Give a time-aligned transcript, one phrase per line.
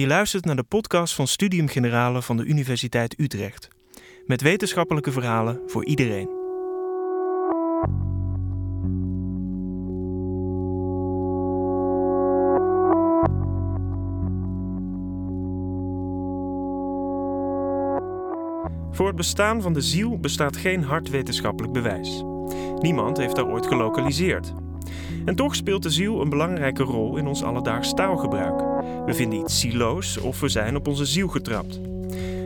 [0.00, 3.68] Je luistert naar de podcast van Studium Generale van de Universiteit Utrecht.
[4.26, 6.28] Met wetenschappelijke verhalen voor iedereen.
[18.90, 22.22] Voor het bestaan van de ziel bestaat geen hard wetenschappelijk bewijs.
[22.78, 24.52] Niemand heeft daar ooit gelokaliseerd.
[25.24, 28.69] En toch speelt de ziel een belangrijke rol in ons alledaags taalgebruik.
[29.06, 31.80] We vinden iets zieloos of we zijn op onze ziel getrapt.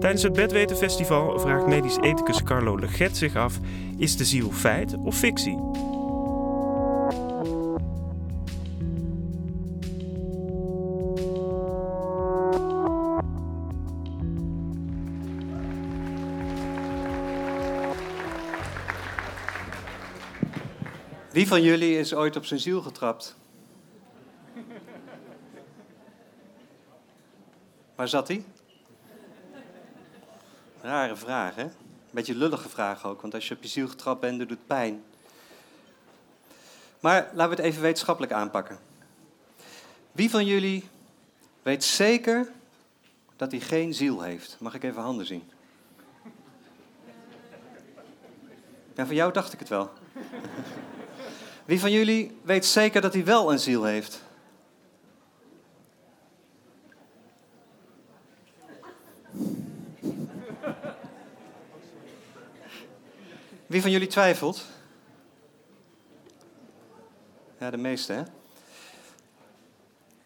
[0.00, 3.58] Tijdens het Bedwetenfestival vraagt medisch ethicus Carlo Leget zich af:
[3.96, 5.58] is de ziel feit of fictie?
[21.32, 23.36] Wie van jullie is ooit op zijn ziel getrapt?
[27.98, 28.44] Waar zat hij?
[30.80, 31.66] Rare vraag, hè?
[32.10, 35.04] Beetje lullige vraag ook, want als je op je ziel getrapt bent, doet het pijn.
[37.00, 38.78] Maar laten we het even wetenschappelijk aanpakken.
[40.12, 40.88] Wie van jullie
[41.62, 42.48] weet zeker
[43.36, 44.56] dat hij geen ziel heeft?
[44.60, 45.50] Mag ik even handen zien?
[48.94, 49.90] Ja, van jou dacht ik het wel.
[51.64, 54.26] Wie van jullie weet zeker dat hij wel een ziel heeft?
[63.68, 64.64] Wie van jullie twijfelt?
[67.58, 68.22] Ja, de meeste, hè?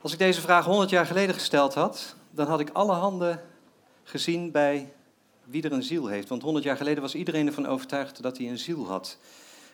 [0.00, 3.42] Als ik deze vraag 100 jaar geleden gesteld had, dan had ik alle handen
[4.02, 4.92] gezien bij
[5.44, 6.28] wie er een ziel heeft.
[6.28, 9.18] Want 100 jaar geleden was iedereen ervan overtuigd dat hij een ziel had.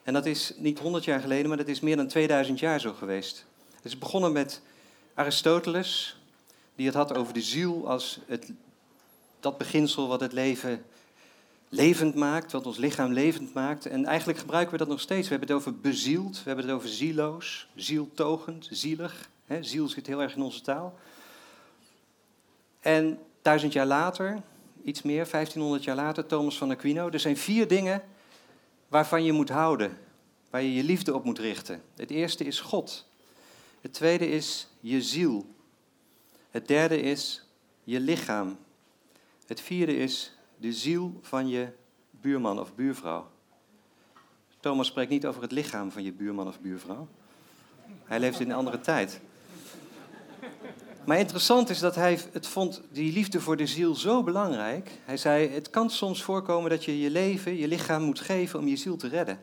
[0.02, 2.92] En dat is niet 100 jaar geleden, maar dat is meer dan 2000 jaar zo
[2.92, 3.44] geweest.
[3.74, 4.60] Het is begonnen met
[5.14, 6.20] Aristoteles,
[6.74, 8.52] die het had over de ziel als het,
[9.40, 10.84] dat beginsel wat het leven
[11.72, 13.86] levend maakt, wat ons lichaam levend maakt.
[13.86, 15.28] En eigenlijk gebruiken we dat nog steeds.
[15.28, 19.28] We hebben het over bezield, we hebben het over zieloos, zieltogend, zielig.
[19.60, 20.98] Ziel zit heel erg in onze taal.
[22.80, 24.42] En duizend jaar later,
[24.84, 27.10] iets meer, 1500 jaar later, Thomas van Aquino.
[27.10, 28.02] Er zijn vier dingen
[28.88, 29.98] waarvan je moet houden,
[30.50, 31.82] waar je je liefde op moet richten.
[31.96, 33.06] Het eerste is God.
[33.80, 35.46] Het tweede is je ziel.
[36.50, 37.44] Het derde is
[37.84, 38.58] je lichaam.
[39.46, 41.68] Het vierde is de ziel van je
[42.10, 43.26] buurman of buurvrouw.
[44.60, 47.08] Thomas spreekt niet over het lichaam van je buurman of buurvrouw.
[48.04, 49.20] Hij leeft in een andere tijd.
[51.06, 54.90] Maar interessant is dat hij het vond, die liefde voor de ziel zo belangrijk.
[55.04, 58.66] Hij zei, het kan soms voorkomen dat je je leven, je lichaam moet geven om
[58.68, 59.40] je ziel te redden.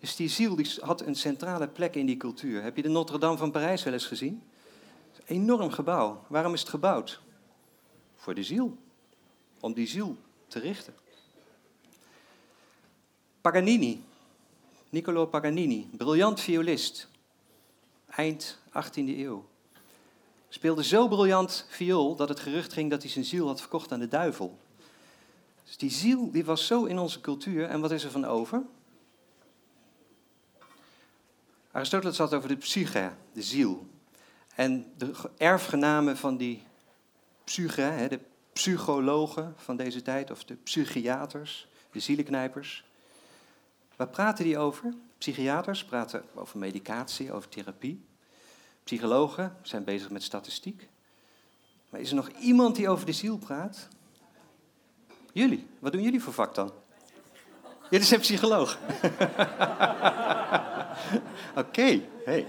[0.00, 2.62] Dus die ziel die had een centrale plek in die cultuur.
[2.62, 4.42] Heb je de Notre-Dame van Parijs wel eens gezien?
[5.16, 6.24] Een enorm gebouw.
[6.28, 7.20] Waarom is het gebouwd?
[8.16, 8.76] Voor de ziel.
[9.60, 10.16] Om die ziel
[10.54, 10.94] te richten.
[13.40, 14.04] Paganini,
[14.90, 17.08] Niccolo Paganini, briljant violist,
[18.06, 19.44] eind 18e eeuw.
[20.48, 24.00] Speelde zo briljant viool dat het gerucht ging dat hij zijn ziel had verkocht aan
[24.00, 24.58] de duivel.
[25.64, 27.68] Dus die ziel die was zo in onze cultuur.
[27.68, 28.62] En wat is er van over?
[31.70, 33.86] Aristoteles had over de psyche, de ziel.
[34.54, 36.62] En de erfgenamen van die
[37.44, 38.20] psyche, de
[38.54, 42.84] psychologen van deze tijd, of de psychiaters, de zielenknijpers.
[43.96, 44.94] Waar praten die over?
[45.18, 48.04] Psychiaters praten over medicatie, over therapie.
[48.84, 50.88] Psychologen zijn bezig met statistiek.
[51.90, 53.88] Maar is er nog iemand die over de ziel praat?
[55.32, 55.66] Jullie.
[55.78, 56.72] Wat doen jullie voor vak dan?
[57.90, 58.78] Jullie zijn psycholoog.
[61.54, 62.46] Oké, hey.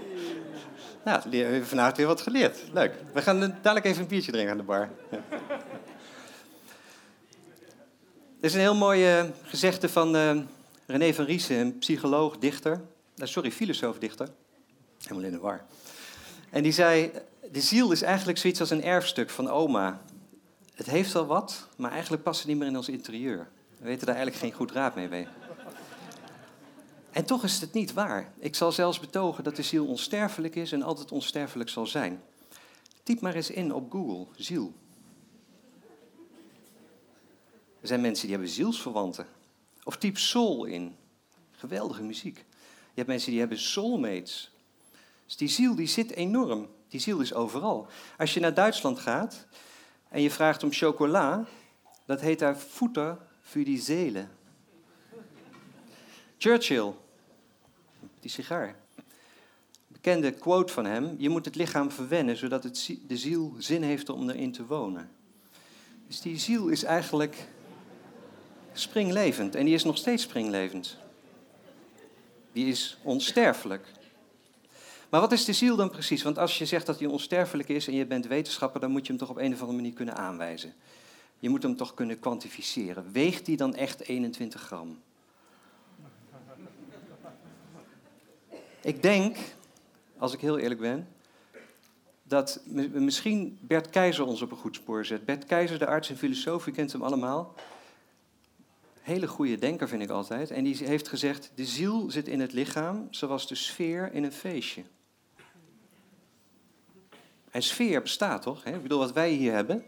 [1.04, 2.62] Nou, we hebben vanavond weer wat geleerd.
[2.72, 2.94] Leuk.
[3.12, 4.90] We gaan dadelijk even een biertje drinken aan de bar.
[8.40, 10.36] Er is een heel mooi gezegde van uh,
[10.86, 12.80] René van Riesen, een psycholoog, dichter.
[13.16, 14.28] Uh, sorry, filosoof, dichter.
[15.00, 15.64] Helemaal in de war.
[16.50, 17.12] En die zei,
[17.52, 20.02] de ziel is eigenlijk zoiets als een erfstuk van oma.
[20.74, 23.48] Het heeft wel wat, maar eigenlijk past het niet meer in ons interieur.
[23.78, 25.26] We weten daar eigenlijk geen goed raad mee mee.
[27.10, 28.32] En toch is het niet waar.
[28.38, 32.22] Ik zal zelfs betogen dat de ziel onsterfelijk is en altijd onsterfelijk zal zijn.
[33.02, 34.74] Typ maar eens in op Google, ziel.
[37.86, 39.26] Er zijn mensen die hebben zielsverwanten.
[39.82, 40.96] Of typ soul in.
[41.50, 42.36] Geweldige muziek.
[42.68, 44.52] Je hebt mensen die hebben soulmates.
[45.24, 46.68] Dus die ziel die zit enorm.
[46.88, 47.88] Die ziel is overal.
[48.18, 49.46] Als je naar Duitsland gaat
[50.08, 51.46] en je vraagt om chocola,
[52.06, 54.26] dat heet daar Futter für die Seele.
[56.38, 56.92] Churchill,
[58.20, 58.76] die sigaar.
[59.86, 64.08] bekende quote van hem: Je moet het lichaam verwennen zodat het, de ziel zin heeft
[64.08, 65.10] om erin te wonen.
[66.06, 67.48] Dus die ziel is eigenlijk
[68.80, 70.96] springlevend en die is nog steeds springlevend.
[72.52, 73.86] Die is onsterfelijk.
[75.08, 76.22] Maar wat is de ziel dan precies?
[76.22, 79.12] Want als je zegt dat hij onsterfelijk is en je bent wetenschapper, dan moet je
[79.12, 80.74] hem toch op een of andere manier kunnen aanwijzen.
[81.38, 83.12] Je moet hem toch kunnen kwantificeren.
[83.12, 84.98] Weegt hij dan echt 21 gram?
[88.80, 89.36] Ik denk,
[90.18, 91.08] als ik heel eerlijk ben,
[92.22, 92.60] dat
[92.92, 95.24] misschien Bert Keizer ons op een goed spoor zet.
[95.24, 97.54] Bert Keizer, de arts en filosoof, u kent hem allemaal.
[99.06, 100.50] Hele goede denker vind ik altijd.
[100.50, 104.32] En die heeft gezegd, de ziel zit in het lichaam zoals de sfeer in een
[104.32, 104.82] feestje.
[107.50, 108.64] En sfeer bestaat toch?
[108.64, 108.74] Hè?
[108.74, 109.84] Ik bedoel, wat wij hier hebben,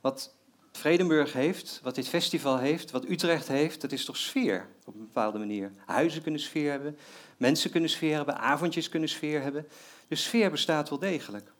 [0.00, 0.34] wat
[0.72, 5.06] Vredenburg heeft, wat dit festival heeft, wat Utrecht heeft, dat is toch sfeer op een
[5.06, 5.72] bepaalde manier.
[5.86, 6.98] Huizen kunnen sfeer hebben,
[7.36, 9.68] mensen kunnen sfeer hebben, avondjes kunnen sfeer hebben.
[10.08, 11.52] Dus sfeer bestaat wel degelijk.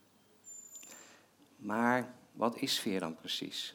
[1.56, 3.74] Maar wat is sfeer dan precies?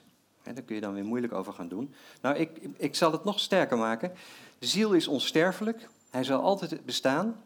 [0.56, 1.94] Daar kun je dan weer moeilijk over gaan doen.
[2.22, 4.12] Nou, ik, ik zal het nog sterker maken.
[4.60, 7.44] De ziel is onsterfelijk, hij zal altijd bestaan.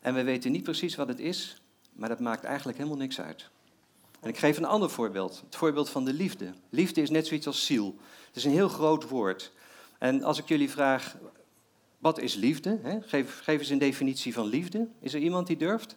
[0.00, 1.62] En we weten niet precies wat het is,
[1.92, 3.50] maar dat maakt eigenlijk helemaal niks uit.
[4.20, 5.42] En ik geef een ander voorbeeld.
[5.44, 6.52] Het voorbeeld van de liefde.
[6.70, 7.96] Liefde is net zoiets als ziel.
[8.26, 9.52] Het is een heel groot woord.
[9.98, 11.16] En als ik jullie vraag,
[11.98, 13.00] wat is liefde?
[13.06, 14.88] Geef, geef eens een definitie van liefde.
[15.00, 15.96] Is er iemand die durft?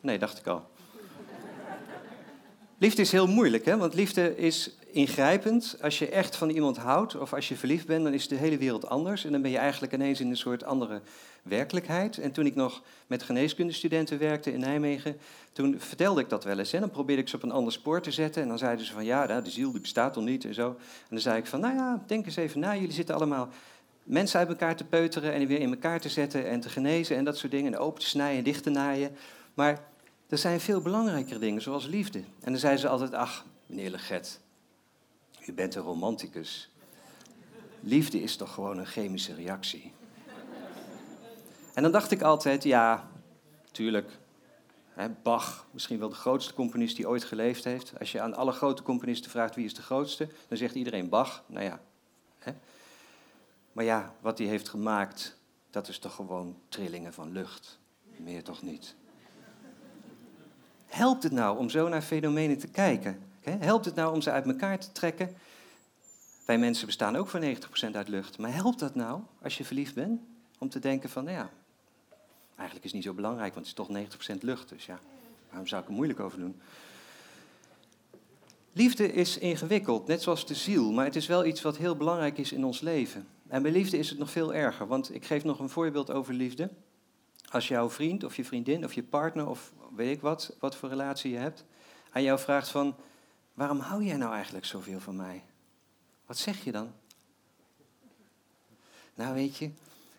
[0.00, 0.70] Nee, dacht ik al.
[2.84, 3.76] Liefde is heel moeilijk, hè?
[3.76, 5.76] want liefde is ingrijpend.
[5.82, 8.58] Als je echt van iemand houdt of als je verliefd bent, dan is de hele
[8.58, 9.24] wereld anders.
[9.24, 11.00] En dan ben je eigenlijk ineens in een soort andere
[11.42, 12.18] werkelijkheid.
[12.18, 15.16] En toen ik nog met geneeskundestudenten werkte in Nijmegen,
[15.52, 16.72] toen vertelde ik dat wel eens.
[16.72, 18.42] En dan probeerde ik ze op een ander spoor te zetten.
[18.42, 20.68] En dan zeiden ze van ja, nou, de ziel bestaat toch niet en zo.
[20.68, 22.74] En dan zei ik van nou ja, denk eens even na.
[22.74, 23.48] Jullie zitten allemaal
[24.02, 27.24] mensen uit elkaar te peuteren en weer in elkaar te zetten en te genezen en
[27.24, 27.72] dat soort dingen.
[27.72, 29.16] En open te snijden en dicht te naaien.
[29.54, 29.92] Maar
[30.28, 32.18] er zijn veel belangrijkere dingen, zoals liefde.
[32.18, 34.40] En dan zeiden ze altijd, ach, meneer Leget,
[35.46, 36.70] u bent een romanticus.
[37.80, 39.92] Liefde is toch gewoon een chemische reactie?
[41.74, 43.08] En dan dacht ik altijd, ja,
[43.70, 44.18] tuurlijk.
[45.22, 47.92] Bach, misschien wel de grootste componist die ooit geleefd heeft.
[47.98, 51.44] Als je aan alle grote componisten vraagt wie is de grootste, dan zegt iedereen Bach.
[51.46, 51.80] Nou ja.
[53.72, 55.38] Maar ja, wat hij heeft gemaakt,
[55.70, 57.78] dat is toch gewoon trillingen van lucht.
[58.16, 58.94] Meer toch niet.
[60.94, 63.18] Helpt het nou om zo naar fenomenen te kijken?
[63.42, 65.36] Helpt het nou om ze uit elkaar te trekken?
[66.46, 67.46] Wij mensen bestaan ook voor 90%
[67.92, 68.38] uit lucht.
[68.38, 70.20] Maar helpt dat nou, als je verliefd bent,
[70.58, 71.50] om te denken van, nou ja,
[72.56, 74.68] eigenlijk is het niet zo belangrijk, want het is toch 90% lucht.
[74.68, 74.98] Dus ja,
[75.48, 76.60] waarom zou ik er moeilijk over doen?
[78.72, 82.38] Liefde is ingewikkeld, net zoals de ziel, maar het is wel iets wat heel belangrijk
[82.38, 83.26] is in ons leven.
[83.48, 86.34] En bij liefde is het nog veel erger, want ik geef nog een voorbeeld over
[86.34, 86.70] liefde.
[87.54, 90.88] Als jouw vriend of je vriendin of je partner of weet ik wat, wat voor
[90.88, 91.64] relatie je hebt,
[92.10, 92.96] aan jou vraagt van,
[93.52, 95.44] waarom hou jij nou eigenlijk zoveel van mij?
[96.26, 96.92] Wat zeg je dan?
[99.14, 99.70] Nou weet je,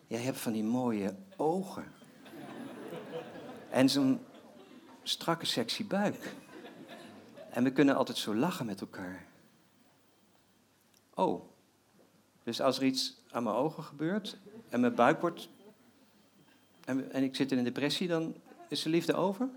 [0.07, 1.91] jij hebt van die mooie ogen.
[3.69, 4.19] En zo'n
[5.03, 6.35] strakke, sexy buik.
[7.49, 9.25] En we kunnen altijd zo lachen met elkaar.
[11.13, 11.49] Oh,
[12.43, 14.37] dus als er iets aan mijn ogen gebeurt
[14.69, 15.49] en mijn buik wordt.
[16.85, 18.35] En, en ik zit in een depressie, dan
[18.67, 19.49] is de liefde over?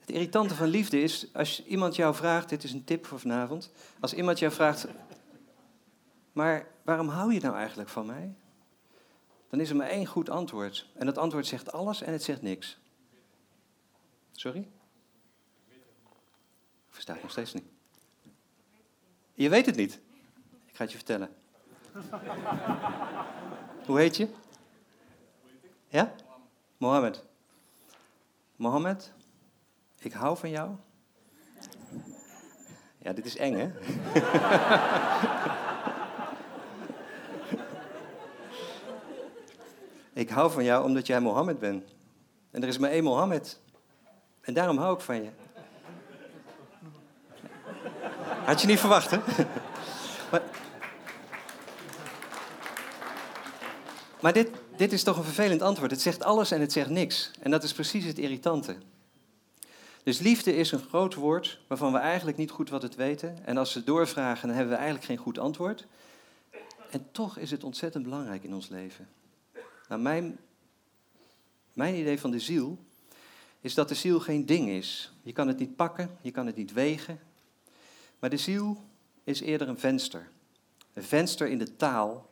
[0.00, 3.70] Het irritante van liefde is, als iemand jou vraagt, dit is een tip voor vanavond,
[4.00, 4.86] als iemand jou vraagt,
[6.32, 8.34] maar waarom hou je nou eigenlijk van mij?
[9.48, 10.86] Dan is er maar één goed antwoord.
[10.94, 12.78] En dat antwoord zegt alles en het zegt niks.
[14.32, 14.68] Sorry?
[16.88, 17.64] Ik versta nog steeds niet.
[19.34, 20.00] Je weet het niet.
[20.66, 21.28] Ik ga het je vertellen.
[23.86, 24.28] Hoe heet je?
[25.94, 26.12] Ja?
[26.76, 27.24] Mohammed.
[28.56, 29.12] Mohammed,
[29.98, 30.70] ik hou van jou.
[32.98, 33.70] Ja, dit is eng, hè?
[40.22, 41.94] ik hou van jou omdat jij Mohammed bent.
[42.50, 43.60] En er is maar één Mohammed.
[44.40, 45.30] En daarom hou ik van je.
[48.44, 49.18] Had je niet verwacht, hè?
[50.30, 50.42] maar,
[54.20, 55.90] maar dit, dit is toch een vervelend antwoord.
[55.90, 57.30] Het zegt alles en het zegt niks.
[57.40, 58.76] En dat is precies het irritante.
[60.02, 63.46] Dus liefde is een groot woord waarvan we eigenlijk niet goed wat het weten.
[63.46, 65.86] En als we doorvragen, dan hebben we eigenlijk geen goed antwoord.
[66.90, 69.08] En toch is het ontzettend belangrijk in ons leven.
[69.88, 70.38] Nou, mijn,
[71.72, 72.78] mijn idee van de ziel
[73.60, 75.12] is dat de ziel geen ding is.
[75.22, 77.20] Je kan het niet pakken, je kan het niet wegen.
[78.18, 78.84] Maar de ziel
[79.24, 80.28] is eerder een venster.
[80.92, 82.30] Een venster in de taal.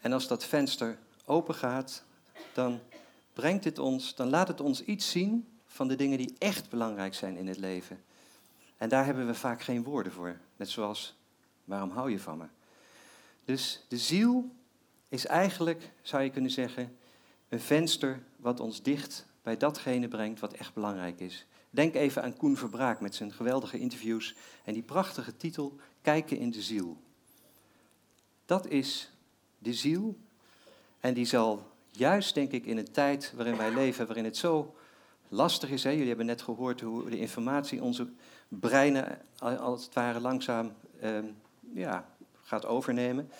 [0.00, 2.04] En als dat venster open gaat,
[2.52, 2.80] dan
[3.32, 7.14] brengt het ons, dan laat het ons iets zien van de dingen die echt belangrijk
[7.14, 8.04] zijn in het leven.
[8.76, 10.38] En daar hebben we vaak geen woorden voor.
[10.56, 11.16] Net zoals,
[11.64, 12.46] waarom hou je van me?
[13.44, 14.50] Dus de ziel
[15.08, 16.96] is eigenlijk, zou je kunnen zeggen,
[17.48, 21.46] een venster wat ons dicht bij datgene brengt wat echt belangrijk is.
[21.70, 26.50] Denk even aan Koen Verbraak met zijn geweldige interviews en die prachtige titel Kijken in
[26.50, 27.02] de ziel.
[28.46, 29.12] Dat is
[29.58, 30.16] de ziel
[31.02, 34.74] en die zal juist, denk ik, in een tijd waarin wij leven, waarin het zo
[35.28, 35.84] lastig is.
[35.84, 35.90] Hè?
[35.90, 38.08] Jullie hebben net gehoord hoe de informatie onze
[38.48, 41.24] breinen als het ware langzaam ehm,
[41.74, 42.08] ja,
[42.42, 43.30] gaat overnemen.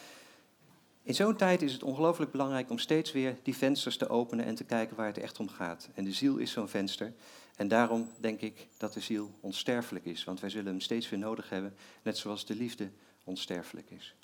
[1.02, 4.54] In zo'n tijd is het ongelooflijk belangrijk om steeds weer die vensters te openen en
[4.54, 5.88] te kijken waar het echt om gaat.
[5.94, 7.12] En de ziel is zo'n venster.
[7.56, 11.18] En daarom denk ik dat de ziel onsterfelijk is, want wij zullen hem steeds weer
[11.18, 12.90] nodig hebben, net zoals de liefde
[13.24, 14.14] onsterfelijk is.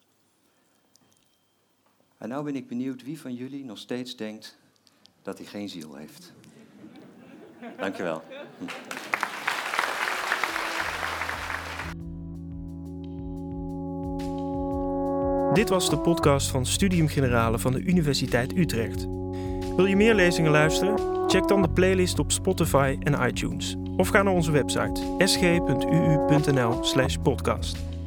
[2.18, 4.58] En nou ben ik benieuwd wie van jullie nog steeds denkt
[5.22, 6.32] dat hij geen ziel heeft.
[7.78, 8.22] Dankjewel.
[8.58, 8.64] Hm.
[15.54, 19.06] Dit was de podcast van Studium Generale van de Universiteit Utrecht.
[19.76, 21.28] Wil je meer lezingen luisteren?
[21.28, 23.76] Check dan de playlist op Spotify en iTunes.
[23.96, 27.97] Of ga naar onze website sg.uu.nl/podcast.